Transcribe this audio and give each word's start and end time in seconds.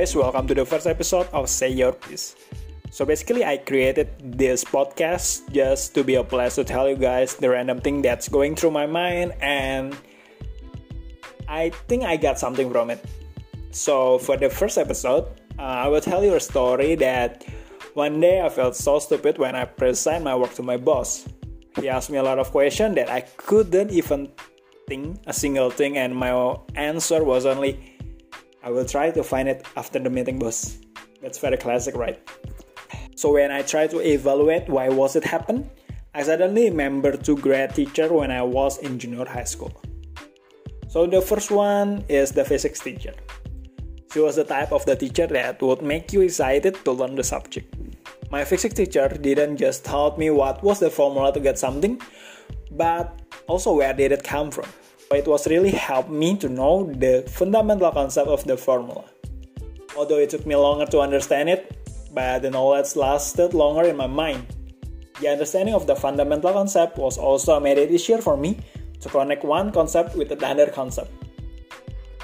Guys, 0.00 0.16
welcome 0.16 0.46
to 0.46 0.54
the 0.54 0.64
first 0.64 0.86
episode 0.86 1.28
of 1.30 1.46
Say 1.50 1.68
Your 1.68 1.92
Piece. 1.92 2.34
So 2.88 3.04
basically, 3.04 3.44
I 3.44 3.58
created 3.58 4.08
this 4.40 4.64
podcast 4.64 5.52
just 5.52 5.92
to 5.92 6.02
be 6.02 6.14
a 6.14 6.24
place 6.24 6.54
to 6.54 6.64
tell 6.64 6.88
you 6.88 6.96
guys 6.96 7.36
the 7.36 7.50
random 7.50 7.82
thing 7.82 8.00
that's 8.00 8.26
going 8.26 8.56
through 8.56 8.70
my 8.70 8.86
mind, 8.86 9.34
and 9.42 9.94
I 11.48 11.68
think 11.86 12.04
I 12.04 12.16
got 12.16 12.38
something 12.38 12.72
from 12.72 12.88
it. 12.88 13.04
So 13.72 14.16
for 14.16 14.38
the 14.38 14.48
first 14.48 14.78
episode, 14.78 15.28
uh, 15.58 15.84
I 15.84 15.88
will 15.88 16.00
tell 16.00 16.24
you 16.24 16.32
a 16.32 16.40
story 16.40 16.94
that 16.94 17.44
one 17.92 18.20
day 18.20 18.40
I 18.40 18.48
felt 18.48 18.76
so 18.76 19.00
stupid 19.00 19.36
when 19.36 19.54
I 19.54 19.66
presented 19.66 20.24
my 20.24 20.34
work 20.34 20.54
to 20.54 20.62
my 20.62 20.78
boss. 20.78 21.28
He 21.76 21.90
asked 21.90 22.08
me 22.08 22.16
a 22.16 22.22
lot 22.22 22.38
of 22.38 22.52
questions 22.52 22.94
that 22.94 23.10
I 23.10 23.20
couldn't 23.36 23.90
even 23.90 24.32
think 24.88 25.20
a 25.26 25.34
single 25.34 25.68
thing, 25.68 25.98
and 25.98 26.16
my 26.16 26.56
answer 26.74 27.22
was 27.22 27.44
only, 27.44 27.89
I 28.62 28.70
will 28.70 28.84
try 28.84 29.10
to 29.10 29.24
find 29.24 29.48
it 29.48 29.64
after 29.76 29.98
the 29.98 30.10
meeting, 30.10 30.38
boss. 30.38 30.78
That's 31.22 31.38
very 31.38 31.56
classic, 31.56 31.96
right? 31.96 32.20
So 33.16 33.32
when 33.32 33.50
I 33.50 33.62
try 33.62 33.86
to 33.86 34.00
evaluate 34.00 34.68
why 34.68 34.88
was 34.88 35.16
it 35.16 35.24
happen, 35.24 35.70
I 36.14 36.22
suddenly 36.22 36.68
remember 36.68 37.16
two 37.16 37.36
great 37.36 37.74
teacher 37.74 38.12
when 38.12 38.30
I 38.30 38.42
was 38.42 38.78
in 38.78 38.98
junior 38.98 39.24
high 39.24 39.44
school. 39.44 39.72
So 40.88 41.06
the 41.06 41.22
first 41.22 41.50
one 41.50 42.04
is 42.08 42.32
the 42.32 42.44
physics 42.44 42.80
teacher. 42.80 43.14
She 44.12 44.20
was 44.20 44.36
the 44.36 44.44
type 44.44 44.72
of 44.72 44.84
the 44.84 44.96
teacher 44.96 45.26
that 45.28 45.62
would 45.62 45.82
make 45.82 46.12
you 46.12 46.20
excited 46.22 46.84
to 46.84 46.92
learn 46.92 47.14
the 47.14 47.24
subject. 47.24 47.74
My 48.30 48.44
physics 48.44 48.74
teacher 48.74 49.08
didn't 49.08 49.56
just 49.56 49.84
taught 49.84 50.18
me 50.18 50.30
what 50.30 50.62
was 50.62 50.80
the 50.80 50.90
formula 50.90 51.32
to 51.32 51.40
get 51.40 51.58
something, 51.58 52.00
but 52.72 53.22
also 53.46 53.72
where 53.74 53.94
did 53.94 54.12
it 54.12 54.24
come 54.24 54.50
from. 54.50 54.68
It 55.12 55.26
was 55.26 55.48
really 55.48 55.72
helped 55.72 56.08
me 56.08 56.36
to 56.36 56.48
know 56.48 56.86
the 56.86 57.24
fundamental 57.26 57.90
concept 57.90 58.28
of 58.28 58.44
the 58.44 58.56
formula. 58.56 59.04
Although 59.96 60.18
it 60.18 60.30
took 60.30 60.46
me 60.46 60.54
longer 60.54 60.86
to 60.86 61.00
understand 61.00 61.48
it, 61.50 61.76
but 62.14 62.42
the 62.42 62.50
knowledge 62.50 62.94
lasted 62.94 63.52
longer 63.52 63.88
in 63.88 63.96
my 63.96 64.06
mind. 64.06 64.46
The 65.20 65.26
understanding 65.26 65.74
of 65.74 65.88
the 65.88 65.96
fundamental 65.96 66.52
concept 66.52 66.96
was 66.96 67.18
also 67.18 67.58
made 67.58 67.76
it 67.76 67.90
easier 67.90 68.18
for 68.18 68.36
me 68.36 68.60
to 69.00 69.08
connect 69.08 69.42
one 69.42 69.72
concept 69.72 70.14
with 70.14 70.30
another 70.30 70.70
concept. 70.70 71.10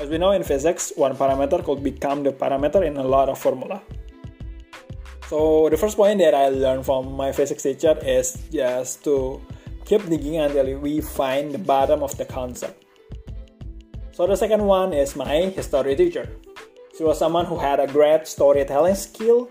As 0.01 0.09
we 0.09 0.19
know 0.19 0.31
in 0.31 0.45
physics, 0.45 0.92
one 0.95 1.17
parameter 1.17 1.64
could 1.64 1.83
become 1.83 2.23
the 2.23 2.31
parameter 2.31 2.87
in 2.87 2.97
a 2.98 3.03
lot 3.03 3.29
of 3.29 3.37
formula. 3.37 3.83
So 5.27 5.69
the 5.70 5.77
first 5.77 5.97
point 5.97 6.20
that 6.20 6.34
I 6.34 6.51
learned 6.51 6.87
from 6.87 7.14
my 7.14 7.33
physics 7.33 7.64
teacher 7.64 7.98
is 8.01 8.39
just 8.53 9.03
to 9.03 9.42
keep 9.87 10.05
digging 10.11 10.37
until 10.37 10.79
we 10.79 11.01
find 11.01 11.53
the 11.53 11.59
bottom 11.59 12.03
of 12.03 12.12
the 12.19 12.25
concept. 12.27 12.84
So 14.12 14.27
the 14.27 14.37
second 14.37 14.67
one 14.67 14.92
is 14.92 15.15
my 15.15 15.55
history 15.55 15.95
teacher. 15.95 16.29
She 16.98 17.05
was 17.05 17.19
someone 17.19 17.47
who 17.47 17.56
had 17.56 17.79
a 17.79 17.87
great 17.87 18.27
storytelling 18.27 18.97
skill. 18.97 19.48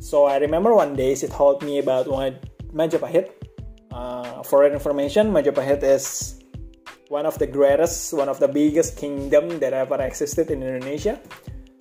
So 0.00 0.26
I 0.26 0.36
remember 0.36 0.74
one 0.74 0.94
day 0.94 1.14
she 1.14 1.28
told 1.28 1.62
me 1.62 1.78
about 1.78 2.06
Majapahit. 2.74 3.30
Uh, 3.90 4.42
for 4.42 4.66
information, 4.66 5.32
Majapahit 5.32 5.82
is 5.82 6.40
one 7.08 7.24
of 7.24 7.38
the 7.38 7.46
greatest, 7.46 8.12
one 8.12 8.28
of 8.28 8.40
the 8.40 8.48
biggest 8.48 8.96
kingdom 8.96 9.60
that 9.60 9.72
ever 9.72 10.02
existed 10.02 10.50
in 10.50 10.62
Indonesia. 10.62 11.20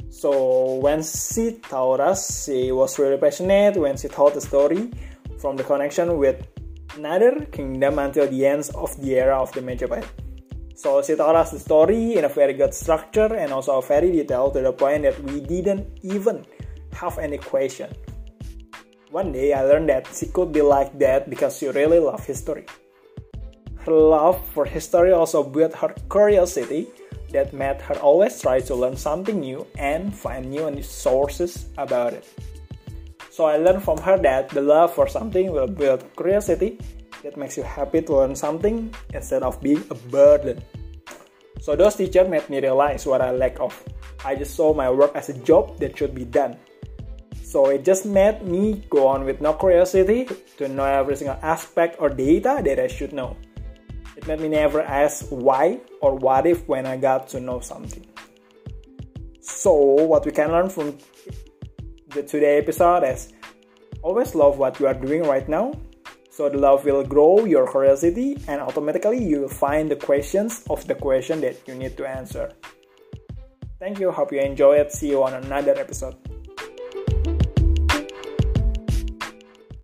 So 0.09 0.76
when 0.76 1.02
she 1.02 1.59
told 1.67 2.00
us, 2.00 2.45
she 2.45 2.72
was 2.72 3.00
really 3.00 3.17
passionate 3.17 3.76
when 3.76 3.98
she 3.98 4.08
told 4.08 4.36
the 4.36 4.42
story 4.42 4.92
from 5.39 5.58
the 5.58 5.64
connection 5.64 6.17
with 6.17 6.45
another 6.95 7.45
kingdom 7.52 7.99
until 7.99 8.27
the 8.27 8.45
end 8.45 8.69
of 8.75 8.99
the 9.02 9.16
era 9.16 9.39
of 9.39 9.52
the 9.53 9.61
Majapahit. 9.61 10.05
So 10.75 11.02
she 11.02 11.16
told 11.16 11.36
us 11.36 11.52
the 11.52 11.59
story 11.59 12.17
in 12.17 12.25
a 12.25 12.30
very 12.30 12.53
good 12.53 12.73
structure 12.73 13.33
and 13.36 13.53
also 13.53 13.80
very 13.81 14.11
detailed 14.11 14.53
to 14.53 14.61
the 14.61 14.73
point 14.73 15.03
that 15.03 15.19
we 15.23 15.39
didn't 15.39 15.99
even 16.02 16.45
have 16.94 17.17
any 17.19 17.38
question. 17.38 17.91
One 19.11 19.31
day 19.31 19.53
I 19.53 19.64
learned 19.64 19.89
that 19.89 20.08
she 20.14 20.27
could 20.27 20.52
be 20.52 20.61
like 20.61 20.98
that 20.99 21.30
because 21.30 21.58
she 21.58 21.67
really 21.67 21.99
loved 21.99 22.26
history. 22.26 22.65
Her 23.86 23.92
love 23.92 24.43
for 24.49 24.65
history 24.65 25.11
also 25.11 25.43
built 25.43 25.76
her 25.76 25.93
curiosity 26.09 26.87
that 27.32 27.53
made 27.53 27.82
her 27.82 27.95
always 27.95 28.42
try 28.42 28.59
to 28.61 28.76
learn 28.76 28.95
something 28.95 29.39
new 29.39 29.67
and 29.77 30.15
find 30.15 30.49
new 30.49 30.82
sources 30.82 31.67
about 31.77 32.14
it. 32.14 32.26
So 33.33 33.45
I 33.45 33.58
learned 33.58 33.82
from 33.82 33.98
her 34.05 34.21
that 34.21 34.49
the 34.49 34.61
love 34.61 34.94
for 34.94 35.10
something 35.10 35.52
will 35.52 35.66
build 35.66 36.05
curiosity 36.16 36.77
that 37.23 37.36
makes 37.36 37.58
you 37.58 37.64
happy 37.64 38.04
to 38.04 38.14
learn 38.14 38.36
something 38.36 38.94
instead 39.11 39.42
of 39.42 39.60
being 39.60 39.83
a 39.89 39.95
burden. 40.14 40.61
So 41.60 41.76
those 41.76 41.95
teachers 41.95 42.30
made 42.30 42.48
me 42.48 42.61
realize 42.61 43.08
what 43.08 43.21
I 43.21 43.32
lack 43.32 43.60
of. 43.60 43.73
I 44.23 44.36
just 44.36 44.54
saw 44.54 44.76
my 44.76 44.88
work 44.88 45.16
as 45.16 45.30
a 45.30 45.33
job 45.33 45.80
that 45.80 45.98
should 45.98 46.14
be 46.14 46.26
done. 46.26 46.58
So 47.42 47.73
it 47.73 47.83
just 47.83 48.05
made 48.05 48.44
me 48.44 48.86
go 48.92 49.08
on 49.08 49.26
with 49.26 49.42
no 49.42 49.54
curiosity 49.54 50.30
to 50.58 50.67
know 50.67 50.86
every 50.86 51.15
single 51.15 51.39
aspect 51.42 51.98
or 51.98 52.10
data 52.10 52.61
that 52.64 52.77
I 52.77 52.86
should 52.86 53.14
know. 53.14 53.36
It 54.15 54.27
made 54.27 54.42
me 54.42 54.50
never 54.50 54.83
ask 54.83 55.26
why 55.30 55.82
or 56.02 56.14
what 56.14 56.45
if 56.45 56.67
when 56.67 56.86
I 56.86 56.98
got 56.98 57.30
to 57.30 57.39
know 57.39 57.61
something. 57.61 58.05
So, 59.42 59.73
what 59.73 60.23
we 60.23 60.32
can 60.32 60.52
learn 60.52 60.70
from 60.70 61.00
the 62.14 62.24
today 62.24 62.60
episode 62.60 63.04
is 63.04 63.34
always 64.02 64.36
love 64.36 64.58
what 64.58 64.80
you 64.80 64.88
are 64.88 64.94
doing 64.94 65.24
right 65.24 65.48
now. 65.50 65.74
So 66.30 66.50
the 66.50 66.58
love 66.58 66.86
will 66.86 67.04
grow 67.04 67.46
your 67.46 67.70
curiosity 67.70 68.38
and 68.48 68.62
automatically 68.62 69.24
you 69.24 69.42
will 69.42 69.50
find 69.50 69.90
the 69.90 69.96
questions 69.96 70.64
of 70.70 70.86
the 70.88 70.96
question 70.96 71.42
that 71.42 71.68
you 71.68 71.76
need 71.76 71.98
to 71.98 72.08
answer. 72.08 72.52
Thank 73.80 74.00
you, 74.00 74.12
hope 74.12 74.32
you 74.32 74.40
enjoy 74.40 74.78
it. 74.78 74.92
See 74.92 75.10
you 75.10 75.24
on 75.24 75.34
another 75.34 75.78
episode. 75.78 76.33